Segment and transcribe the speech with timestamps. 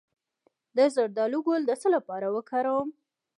[0.75, 2.89] د زردالو ګل د څه لپاره وکاروم؟